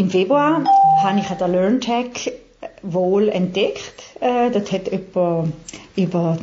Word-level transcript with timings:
Im 0.00 0.08
Februar 0.08 0.64
habe 1.04 1.18
ich 1.18 1.28
den 1.28 1.52
LearnTech 1.52 2.32
wohl 2.82 3.28
entdeckt. 3.28 4.16
Äh, 4.18 4.50
dort 4.50 4.72
hat 4.72 4.90
jemand 4.90 5.52
über 5.94 6.38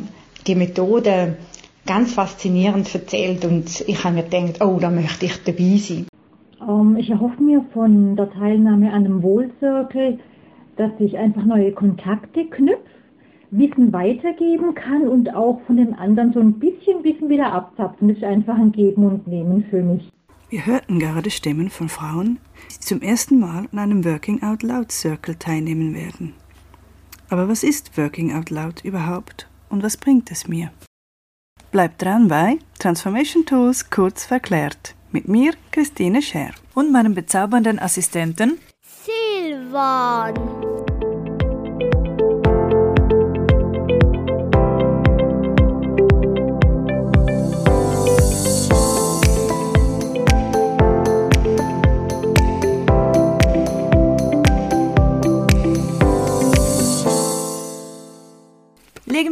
die 0.46 0.54
Methode 0.54 1.36
ganz 1.84 2.14
faszinierend 2.14 2.94
erzählt 2.94 3.44
und 3.44 3.80
ich 3.88 4.04
habe 4.04 4.14
mir 4.14 4.22
gedacht, 4.22 4.62
oh, 4.62 4.78
da 4.80 4.90
möchte 4.90 5.26
ich 5.26 5.42
dabei 5.42 5.76
sein. 5.76 6.06
Um, 6.60 6.92
ähm, 6.92 6.96
ich 6.98 7.10
erhoffe 7.10 7.42
mir 7.42 7.64
von 7.74 8.14
der 8.14 8.30
Teilnahme 8.30 8.92
an 8.92 9.04
einem 9.04 9.24
Wohlcircle, 9.24 10.20
dass 10.76 10.92
ich 11.00 11.18
einfach 11.18 11.44
neue 11.44 11.72
Kontakte 11.72 12.44
knüpfe, 12.44 12.78
Wissen 13.50 13.92
weitergeben 13.92 14.76
kann 14.76 15.08
und 15.08 15.34
auch 15.34 15.62
von 15.66 15.78
den 15.78 15.94
anderen 15.94 16.32
so 16.32 16.38
ein 16.38 16.60
bisschen 16.60 17.02
Wissen 17.02 17.28
wieder 17.28 17.52
abzapfen. 17.52 18.06
Das 18.06 18.18
ist 18.18 18.24
einfach 18.24 18.56
ein 18.56 18.70
Geben 18.70 19.04
und 19.04 19.26
Nehmen 19.26 19.64
für 19.68 19.82
mich. 19.82 20.08
Wir 20.50 20.64
hörten 20.64 20.98
gerade 20.98 21.30
Stimmen 21.30 21.68
von 21.68 21.90
Frauen, 21.90 22.38
die 22.74 22.80
zum 22.80 23.02
ersten 23.02 23.38
Mal 23.38 23.68
an 23.70 23.78
einem 23.78 24.04
Working 24.06 24.42
Out 24.42 24.62
Loud 24.62 24.90
Circle 24.90 25.34
teilnehmen 25.34 25.94
werden. 25.94 26.32
Aber 27.28 27.48
was 27.50 27.62
ist 27.62 27.98
Working 27.98 28.34
Out 28.34 28.48
Loud 28.48 28.82
überhaupt 28.82 29.46
und 29.68 29.82
was 29.82 29.98
bringt 29.98 30.30
es 30.30 30.48
mir? 30.48 30.72
Bleibt 31.70 32.00
dran 32.00 32.28
bei 32.28 32.58
Transformation 32.78 33.44
Tools 33.44 33.90
kurz 33.90 34.24
verklärt 34.24 34.94
mit 35.12 35.28
mir, 35.28 35.52
Christine 35.70 36.22
Scher 36.22 36.52
und 36.74 36.92
meinem 36.92 37.14
bezaubernden 37.14 37.78
Assistenten 37.78 38.58
Silvan. 38.80 40.34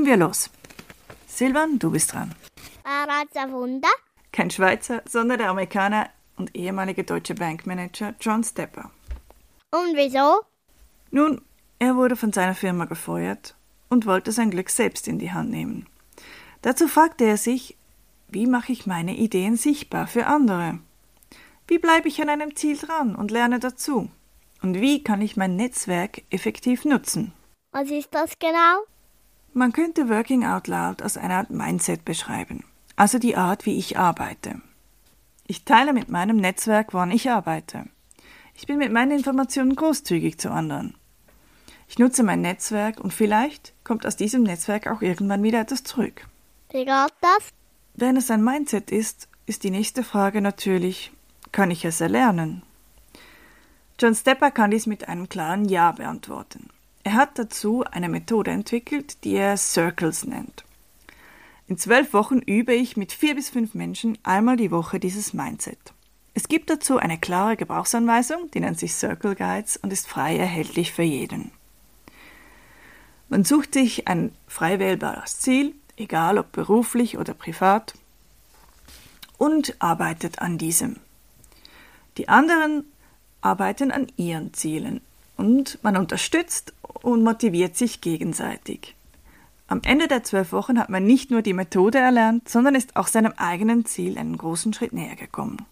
Wir 0.06 0.16
los. 0.16 0.50
Silvan, 1.26 1.78
du 1.78 1.90
bist 1.90 2.12
dran. 2.12 2.34
Wunder. 3.50 3.88
Kein 4.32 4.50
Schweizer, 4.50 5.02
sondern 5.06 5.38
der 5.38 5.50
Amerikaner 5.50 6.08
und 6.36 6.54
ehemalige 6.54 7.04
deutsche 7.04 7.34
Bankmanager 7.34 8.14
John 8.20 8.44
Stepper. 8.44 8.90
Und 9.70 9.96
wieso? 9.96 10.42
Nun, 11.10 11.42
er 11.78 11.96
wurde 11.96 12.16
von 12.16 12.32
seiner 12.32 12.54
Firma 12.54 12.84
gefeuert 12.84 13.54
und 13.88 14.06
wollte 14.06 14.32
sein 14.32 14.50
Glück 14.50 14.70
selbst 14.70 15.08
in 15.08 15.18
die 15.18 15.32
Hand 15.32 15.50
nehmen. 15.50 15.86
Dazu 16.62 16.88
fragte 16.88 17.24
er 17.24 17.36
sich, 17.36 17.76
wie 18.28 18.46
mache 18.46 18.72
ich 18.72 18.86
meine 18.86 19.16
Ideen 19.16 19.56
sichtbar 19.56 20.06
für 20.06 20.26
andere? 20.26 20.78
Wie 21.68 21.78
bleibe 21.78 22.08
ich 22.08 22.20
an 22.20 22.28
einem 22.28 22.56
Ziel 22.56 22.76
dran 22.76 23.14
und 23.14 23.30
lerne 23.30 23.58
dazu? 23.58 24.10
Und 24.62 24.80
wie 24.80 25.02
kann 25.02 25.20
ich 25.20 25.36
mein 25.36 25.56
Netzwerk 25.56 26.22
effektiv 26.30 26.84
nutzen? 26.84 27.32
Was 27.72 27.90
ist 27.90 28.14
das 28.14 28.38
genau? 28.38 28.84
Man 29.58 29.72
könnte 29.72 30.10
Working 30.10 30.44
Out 30.44 30.66
Loud 30.66 31.00
als 31.00 31.16
eine 31.16 31.32
Art 31.32 31.48
Mindset 31.48 32.04
beschreiben, 32.04 32.62
also 32.94 33.18
die 33.18 33.36
Art, 33.36 33.64
wie 33.64 33.78
ich 33.78 33.96
arbeite. 33.96 34.60
Ich 35.46 35.64
teile 35.64 35.94
mit 35.94 36.10
meinem 36.10 36.36
Netzwerk, 36.36 36.92
wann 36.92 37.10
ich 37.10 37.30
arbeite. 37.30 37.86
Ich 38.54 38.66
bin 38.66 38.76
mit 38.76 38.92
meinen 38.92 39.12
Informationen 39.12 39.74
großzügig 39.74 40.36
zu 40.36 40.50
anderen. 40.50 40.94
Ich 41.88 41.98
nutze 41.98 42.22
mein 42.22 42.42
Netzwerk 42.42 43.00
und 43.00 43.14
vielleicht 43.14 43.72
kommt 43.82 44.04
aus 44.04 44.16
diesem 44.16 44.42
Netzwerk 44.42 44.88
auch 44.88 45.00
irgendwann 45.00 45.42
wieder 45.42 45.62
etwas 45.62 45.84
zurück. 45.84 46.28
Wie 46.70 46.84
geht 46.84 47.14
das? 47.22 47.48
Wenn 47.94 48.18
es 48.18 48.30
ein 48.30 48.44
Mindset 48.44 48.90
ist, 48.90 49.26
ist 49.46 49.64
die 49.64 49.70
nächste 49.70 50.04
Frage 50.04 50.42
natürlich, 50.42 51.12
kann 51.52 51.70
ich 51.70 51.86
es 51.86 52.02
erlernen? 52.02 52.62
John 53.98 54.14
Stepper 54.14 54.50
kann 54.50 54.70
dies 54.70 54.84
mit 54.84 55.08
einem 55.08 55.30
klaren 55.30 55.66
Ja 55.66 55.92
beantworten. 55.92 56.68
Er 57.06 57.14
hat 57.14 57.38
dazu 57.38 57.84
eine 57.88 58.08
Methode 58.08 58.50
entwickelt, 58.50 59.22
die 59.22 59.36
er 59.36 59.56
Circles 59.56 60.24
nennt. 60.24 60.64
In 61.68 61.78
zwölf 61.78 62.12
Wochen 62.12 62.40
übe 62.40 62.74
ich 62.74 62.96
mit 62.96 63.12
vier 63.12 63.36
bis 63.36 63.48
fünf 63.48 63.74
Menschen 63.74 64.18
einmal 64.24 64.56
die 64.56 64.72
Woche 64.72 64.98
dieses 64.98 65.32
Mindset. 65.32 65.78
Es 66.34 66.48
gibt 66.48 66.68
dazu 66.68 66.98
eine 66.98 67.16
klare 67.16 67.56
Gebrauchsanweisung, 67.56 68.50
die 68.50 68.58
nennt 68.58 68.80
sich 68.80 68.92
Circle 68.92 69.36
Guides 69.36 69.76
und 69.76 69.92
ist 69.92 70.08
frei 70.08 70.36
erhältlich 70.36 70.90
für 70.90 71.04
jeden. 71.04 71.52
Man 73.28 73.44
sucht 73.44 73.74
sich 73.74 74.08
ein 74.08 74.34
frei 74.48 74.80
wählbares 74.80 75.38
Ziel, 75.38 75.76
egal 75.96 76.38
ob 76.38 76.50
beruflich 76.50 77.18
oder 77.18 77.34
privat, 77.34 77.94
und 79.38 79.76
arbeitet 79.78 80.40
an 80.40 80.58
diesem. 80.58 80.96
Die 82.16 82.28
anderen 82.28 82.84
arbeiten 83.42 83.92
an 83.92 84.08
ihren 84.16 84.52
Zielen 84.54 85.02
und 85.36 85.78
man 85.82 85.96
unterstützt 85.96 86.72
und 87.02 87.22
motiviert 87.22 87.76
sich 87.76 88.00
gegenseitig. 88.00 88.94
Am 89.68 89.80
Ende 89.84 90.06
der 90.06 90.22
zwölf 90.22 90.52
Wochen 90.52 90.78
hat 90.78 90.90
man 90.90 91.04
nicht 91.04 91.30
nur 91.30 91.42
die 91.42 91.52
Methode 91.52 91.98
erlernt, 91.98 92.48
sondern 92.48 92.76
ist 92.76 92.96
auch 92.96 93.08
seinem 93.08 93.32
eigenen 93.36 93.84
Ziel 93.84 94.16
einen 94.16 94.38
großen 94.38 94.72
Schritt 94.72 94.92
näher 94.92 95.16
gekommen. 95.16 95.66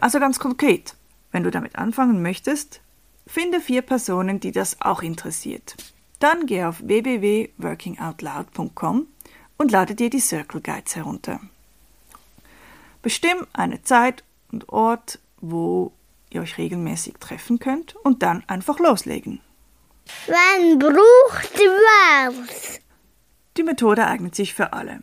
Also 0.00 0.18
ganz 0.18 0.38
konkret, 0.38 0.94
wenn 1.30 1.42
du 1.42 1.50
damit 1.50 1.76
anfangen 1.76 2.22
möchtest, 2.22 2.80
finde 3.26 3.60
vier 3.60 3.82
Personen, 3.82 4.40
die 4.40 4.52
das 4.52 4.80
auch 4.80 5.02
interessiert. 5.02 5.76
Dann 6.20 6.46
geh 6.46 6.64
auf 6.64 6.80
www.workingoutloud.com 6.82 9.06
und 9.58 9.70
lade 9.70 9.94
dir 9.94 10.08
die 10.08 10.20
Circle 10.20 10.62
Guides 10.62 10.96
herunter. 10.96 11.40
Bestimm 13.02 13.46
eine 13.52 13.82
Zeit 13.82 14.24
und 14.50 14.70
Ort, 14.70 15.18
wo 15.40 15.92
ihr 16.30 16.40
euch 16.42 16.58
regelmäßig 16.58 17.14
treffen 17.20 17.58
könnt 17.58 17.96
und 17.96 18.22
dann 18.22 18.44
einfach 18.46 18.78
loslegen. 18.78 19.40
Wann 20.26 20.78
braucht 20.78 21.58
was? 21.58 22.80
Die 23.56 23.62
Methode 23.62 24.06
eignet 24.06 24.34
sich 24.34 24.54
für 24.54 24.72
alle, 24.72 25.02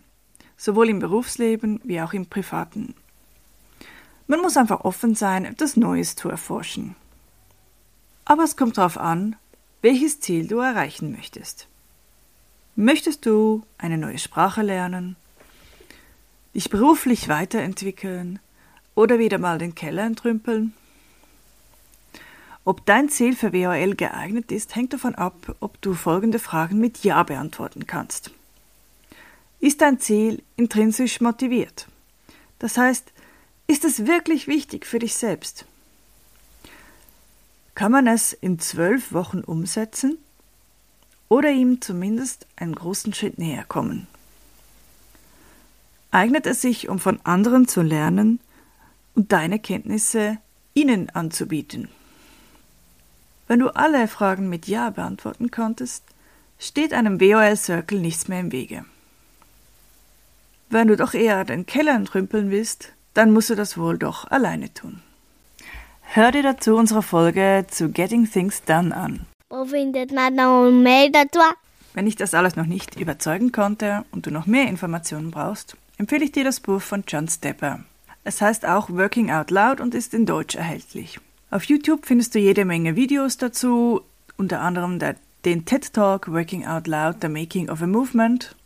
sowohl 0.57 0.89
im 0.89 0.99
Berufsleben 0.99 1.79
wie 1.83 2.01
auch 2.01 2.13
im 2.13 2.27
privaten. 2.27 2.95
Man 4.27 4.41
muss 4.41 4.57
einfach 4.57 4.81
offen 4.81 5.13
sein, 5.13 5.45
etwas 5.45 5.77
Neues 5.77 6.15
zu 6.15 6.29
erforschen. 6.29 6.95
Aber 8.23 8.43
es 8.43 8.57
kommt 8.57 8.77
darauf 8.77 8.97
an, 8.97 9.35
welches 9.81 10.19
Ziel 10.19 10.47
du 10.47 10.57
erreichen 10.59 11.11
möchtest. 11.11 11.67
Möchtest 12.75 13.25
du 13.25 13.63
eine 13.77 13.97
neue 13.97 14.17
Sprache 14.17 14.63
lernen, 14.63 15.15
dich 16.55 16.69
beruflich 16.69 17.29
weiterentwickeln 17.29 18.39
oder 18.95 19.19
wieder 19.19 19.37
mal 19.37 19.59
den 19.59 19.75
Keller 19.75 20.05
entrümpeln? 20.05 20.73
Ob 22.67 22.83
dein 22.87 23.09
Ziel 23.09 23.35
für 23.35 23.53
WOL 23.53 23.93
geeignet 23.93 24.51
ist, 24.51 24.75
hängt 24.75 24.91
davon 24.91 25.13
ab, 25.13 25.55
ob 25.59 25.79
du 25.83 25.93
folgende 25.93 26.39
Fragen 26.39 26.79
mit 26.79 27.03
Ja 27.03 27.21
beantworten 27.21 27.85
kannst. 27.85 28.31
Ist 29.59 29.81
dein 29.81 29.99
Ziel 29.99 30.41
intrinsisch 30.55 31.21
motiviert? 31.21 31.87
Das 32.57 32.79
heißt, 32.79 33.13
ist 33.67 33.85
es 33.85 34.07
wirklich 34.07 34.47
wichtig 34.47 34.87
für 34.87 34.97
dich 34.97 35.15
selbst? 35.15 35.65
Kann 37.75 37.91
man 37.91 38.07
es 38.07 38.33
in 38.33 38.57
zwölf 38.57 39.13
Wochen 39.13 39.41
umsetzen 39.41 40.17
oder 41.29 41.51
ihm 41.51 41.81
zumindest 41.81 42.47
einen 42.55 42.73
großen 42.73 43.13
Schritt 43.13 43.37
näher 43.37 43.65
kommen? 43.65 44.07
Eignet 46.09 46.47
es 46.47 46.61
sich, 46.61 46.89
um 46.89 46.97
von 46.97 47.19
anderen 47.25 47.67
zu 47.67 47.83
lernen 47.83 48.39
und 49.13 49.33
deine 49.33 49.59
Kenntnisse 49.59 50.39
ihnen 50.73 51.11
anzubieten? 51.11 51.89
Wenn 53.47 53.59
du 53.59 53.69
alle 53.75 54.07
Fragen 54.07 54.49
mit 54.49 54.67
Ja 54.67 54.89
beantworten 54.89 55.51
konntest, 55.51 56.03
steht 56.57 56.93
einem 56.93 57.21
WOL 57.21 57.55
Circle 57.55 57.99
nichts 57.99 58.27
mehr 58.27 58.39
im 58.39 58.51
Wege. 58.51 58.85
Wenn 60.69 60.87
du 60.87 60.97
doch 60.97 61.13
eher 61.13 61.45
den 61.45 61.65
Keller 61.65 61.93
entrümpeln 61.93 62.49
willst, 62.49 62.93
dann 63.13 63.31
musst 63.31 63.49
du 63.49 63.55
das 63.55 63.77
wohl 63.77 63.97
doch 63.97 64.29
alleine 64.31 64.73
tun. 64.73 65.01
Hör 66.01 66.31
dir 66.31 66.43
dazu 66.43 66.75
unsere 66.75 67.03
Folge 67.03 67.65
zu 67.69 67.89
Getting 67.89 68.29
Things 68.29 68.63
Done 68.63 68.95
an. 68.95 69.25
Wo 69.49 69.65
findet 69.65 70.11
man 70.11 70.35
noch 70.35 70.71
mehr 70.71 71.09
dazu? 71.09 71.39
Wenn 71.93 72.07
ich 72.07 72.15
das 72.15 72.33
alles 72.33 72.55
noch 72.55 72.65
nicht 72.65 72.99
überzeugen 72.99 73.51
konnte 73.51 74.05
und 74.11 74.25
du 74.25 74.31
noch 74.31 74.47
mehr 74.47 74.67
Informationen 74.67 75.31
brauchst, 75.31 75.77
empfehle 75.97 76.25
ich 76.25 76.31
dir 76.31 76.43
das 76.43 76.59
Buch 76.59 76.81
von 76.81 77.03
John 77.07 77.27
Stepper. 77.27 77.79
Es 78.23 78.41
heißt 78.41 78.65
auch 78.65 78.89
Working 78.89 79.31
Out 79.31 79.51
Loud 79.51 79.79
und 79.79 79.93
ist 79.93 80.13
in 80.13 80.25
Deutsch 80.25 80.55
erhältlich. 80.55 81.19
Auf 81.55 81.63
YouTube 81.63 82.05
findest 82.05 82.35
du 82.35 82.39
jede 82.39 82.65
Menge 82.65 82.97
Videos 82.97 83.37
dazu, 83.37 84.01
unter 84.35 84.59
anderem 84.59 84.99
der, 84.99 85.15
den 85.45 85.63
TED 85.63 85.93
Talk 85.93 86.27
Working 86.27 86.65
Out 86.65 86.85
Loud, 86.85 87.19
The 87.21 87.29
Making 87.29 87.69
of 87.69 87.81
a 87.81 87.87
Movement. 87.87 88.57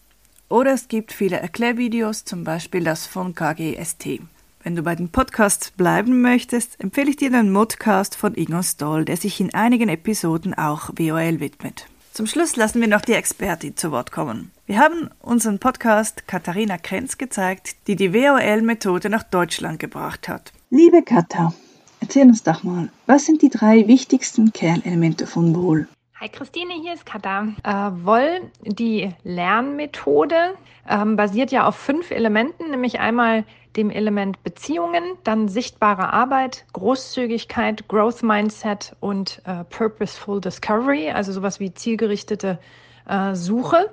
Oder 0.50 0.74
es 0.74 0.88
gibt 0.88 1.12
viele 1.12 1.38
Erklärvideos, 1.38 2.26
zum 2.26 2.44
Beispiel 2.44 2.84
das 2.84 3.06
von 3.06 3.36
KGST. 3.36 4.22
Wenn 4.64 4.76
du 4.76 4.82
bei 4.82 4.96
den 4.96 5.10
Podcasts 5.10 5.70
bleiben 5.70 6.24
möchtest, 6.24 6.80
empfehle 6.80 7.12
ich 7.12 7.18
dir 7.18 7.30
den 7.30 7.52
Modcast 7.52 8.16
von 8.16 8.34
Ingo 8.34 8.64
Stoll, 8.64 9.06
der 9.06 9.18
sich 9.18 9.40
in 9.40 9.54
einigen 9.54 9.90
Episoden 9.90 10.56
auch 10.56 10.90
WOL 10.98 11.40
widmet. 11.40 11.86
Zum 12.12 12.26
Schluss 12.26 12.56
lassen 12.56 12.82
wir 12.82 12.88
noch 12.88 13.02
die 13.02 13.14
Expertin 13.14 13.78
zu 13.78 13.92
Wort 13.92 14.12
kommen. 14.12 14.50
Wir 14.66 14.80
haben 14.80 15.12
unseren 15.22 15.60
Podcast 15.60 16.28
Katharina 16.28 16.80
Krenz 16.80 17.20
gezeigt, 17.20 17.76
die 17.86 17.96
die 17.96 18.16
WOL-Methode 18.16 19.12
nach 19.12 19.22
Deutschland 19.22 19.80
gebracht 19.80 20.28
hat. 20.28 20.54
Liebe 20.72 21.04
Katha, 21.04 21.54
Erzähl 22.02 22.28
uns 22.28 22.44
doch 22.44 22.64
mal, 22.64 22.90
was 23.06 23.26
sind 23.26 23.42
die 23.42 23.50
drei 23.50 23.88
wichtigsten 23.88 24.54
Kernelemente 24.54 25.28
von 25.28 25.56
Wohl? 25.56 25.88
Hi 26.20 26.30
Christine, 26.30 26.74
hier 26.82 26.94
ist 26.94 27.06
Katha. 27.06 27.48
Äh, 27.64 28.40
die 28.64 29.10
Lernmethode, 29.24 30.56
ähm, 30.90 31.16
basiert 31.16 31.52
ja 31.52 31.68
auf 31.68 31.76
fünf 31.76 32.12
Elementen, 32.12 32.72
nämlich 32.72 33.00
einmal 33.00 33.46
dem 33.76 33.92
Element 33.92 34.44
Beziehungen, 34.44 35.04
dann 35.24 35.48
sichtbare 35.48 36.12
Arbeit, 36.12 36.66
Großzügigkeit, 36.74 37.88
Growth 37.88 38.24
Mindset 38.24 38.96
und 39.00 39.42
äh, 39.46 39.64
Purposeful 39.66 40.42
Discovery, 40.42 41.12
also 41.12 41.32
sowas 41.32 41.60
wie 41.60 41.74
zielgerichtete 41.74 42.60
äh, 43.08 43.36
Suche. 43.36 43.92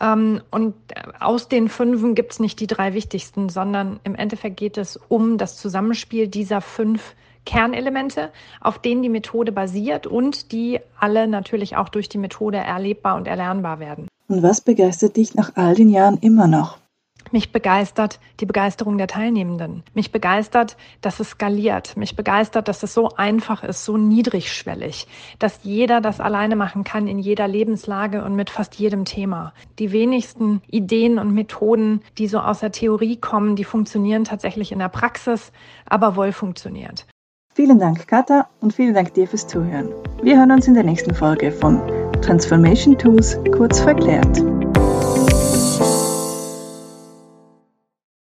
Ähm, 0.00 0.40
und 0.50 0.74
aus 1.20 1.48
den 1.48 1.68
fünfen 1.68 2.14
gibt 2.14 2.32
es 2.32 2.40
nicht 2.40 2.58
die 2.60 2.66
drei 2.66 2.94
wichtigsten, 2.94 3.48
sondern 3.50 4.00
im 4.04 4.14
Endeffekt 4.14 4.56
geht 4.56 4.78
es 4.78 4.96
um 5.08 5.38
das 5.38 5.58
Zusammenspiel 5.58 6.28
dieser 6.28 6.60
fünf 6.60 7.14
Kernelemente, 7.44 8.30
auf 8.60 8.78
denen 8.78 9.02
die 9.02 9.08
Methode 9.08 9.52
basiert 9.52 10.06
und 10.06 10.52
die 10.52 10.80
alle 10.98 11.26
natürlich 11.26 11.76
auch 11.76 11.88
durch 11.88 12.08
die 12.08 12.18
Methode 12.18 12.58
erlebbar 12.58 13.16
und 13.16 13.26
erlernbar 13.26 13.80
werden. 13.80 14.08
Und 14.28 14.42
was 14.42 14.60
begeistert 14.60 15.16
dich 15.16 15.34
nach 15.34 15.52
all 15.56 15.74
den 15.74 15.90
Jahren 15.90 16.18
immer 16.18 16.46
noch? 16.46 16.78
Mich 17.30 17.52
begeistert 17.52 18.18
die 18.40 18.46
Begeisterung 18.46 18.98
der 18.98 19.06
Teilnehmenden. 19.06 19.84
Mich 19.94 20.12
begeistert, 20.12 20.76
dass 21.00 21.20
es 21.20 21.30
skaliert. 21.30 21.96
Mich 21.96 22.14
begeistert, 22.14 22.68
dass 22.68 22.82
es 22.82 22.92
so 22.92 23.10
einfach 23.10 23.62
ist, 23.62 23.84
so 23.84 23.96
niedrigschwellig, 23.96 25.06
dass 25.38 25.60
jeder 25.62 26.00
das 26.00 26.20
alleine 26.20 26.56
machen 26.56 26.84
kann 26.84 27.06
in 27.06 27.18
jeder 27.18 27.48
Lebenslage 27.48 28.22
und 28.24 28.34
mit 28.34 28.50
fast 28.50 28.74
jedem 28.74 29.04
Thema. 29.06 29.54
Die 29.78 29.92
wenigsten 29.92 30.60
Ideen 30.68 31.18
und 31.18 31.32
Methoden, 31.32 32.02
die 32.18 32.28
so 32.28 32.38
aus 32.38 32.60
der 32.60 32.72
Theorie 32.72 33.16
kommen, 33.16 33.56
die 33.56 33.64
funktionieren 33.64 34.24
tatsächlich 34.24 34.72
in 34.72 34.80
der 34.80 34.90
Praxis, 34.90 35.52
aber 35.86 36.16
wohl 36.16 36.32
funktioniert. 36.32 37.06
Vielen 37.62 37.78
Dank, 37.78 38.08
Katha, 38.08 38.48
und 38.60 38.74
vielen 38.74 38.92
Dank 38.92 39.14
dir 39.14 39.28
fürs 39.28 39.46
Zuhören. 39.46 39.88
Wir 40.20 40.36
hören 40.36 40.50
uns 40.50 40.66
in 40.66 40.74
der 40.74 40.82
nächsten 40.82 41.14
Folge 41.14 41.52
von 41.52 41.80
Transformation 42.20 42.98
Tools 42.98 43.38
kurz 43.56 43.78
verklärt. 43.78 44.51